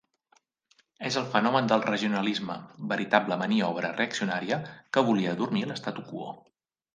[1.09, 2.55] És el fenomen del regionalisme,
[2.93, 4.59] veritable maniobra reaccionària
[4.97, 6.33] que volia adormir l'statu quo.